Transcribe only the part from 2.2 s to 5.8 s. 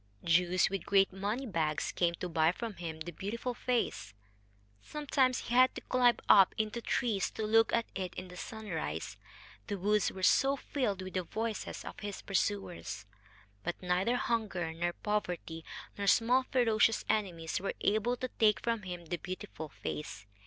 buy from him the beautiful face. Sometimes he had